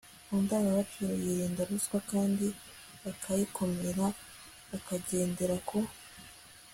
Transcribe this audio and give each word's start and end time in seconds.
ku 0.25 0.33
ndangagaciro. 0.43 1.13
yirinda 1.23 1.61
ruswa 1.69 1.99
kandi 2.11 2.47
akayikumira, 3.11 4.05
akagendera 4.75 5.55
ku 5.67 5.79